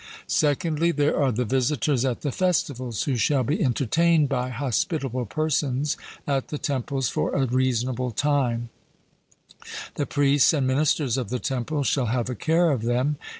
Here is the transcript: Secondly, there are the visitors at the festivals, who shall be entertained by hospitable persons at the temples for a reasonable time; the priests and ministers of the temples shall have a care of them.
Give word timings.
Secondly, 0.25 0.89
there 0.89 1.15
are 1.15 1.31
the 1.31 1.45
visitors 1.45 2.03
at 2.05 2.21
the 2.21 2.31
festivals, 2.31 3.03
who 3.03 3.15
shall 3.15 3.43
be 3.43 3.63
entertained 3.63 4.29
by 4.29 4.49
hospitable 4.49 5.27
persons 5.27 5.95
at 6.25 6.47
the 6.47 6.57
temples 6.57 7.07
for 7.07 7.35
a 7.35 7.45
reasonable 7.45 8.09
time; 8.09 8.69
the 9.97 10.07
priests 10.07 10.53
and 10.53 10.65
ministers 10.65 11.17
of 11.17 11.29
the 11.29 11.37
temples 11.37 11.85
shall 11.85 12.07
have 12.07 12.31
a 12.31 12.35
care 12.35 12.71
of 12.71 12.81
them. 12.81 13.17